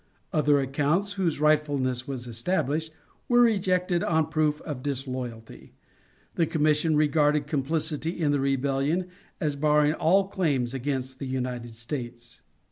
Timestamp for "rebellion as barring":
8.39-9.93